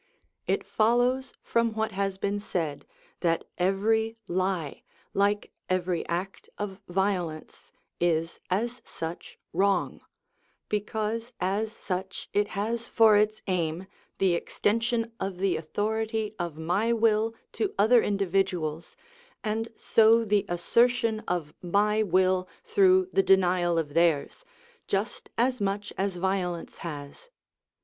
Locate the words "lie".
4.27-4.81